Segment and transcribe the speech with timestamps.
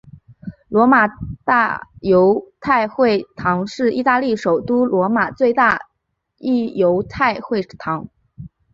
[0.67, 1.07] 罗马
[1.45, 5.77] 大犹太会堂是意大利首都罗马最大
[6.39, 8.09] 的犹太会堂。